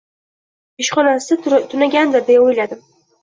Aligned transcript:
Ishxonasida 0.83 1.59
tunagandir, 1.73 2.25
deya 2.31 2.47
o`yladim 2.47 2.81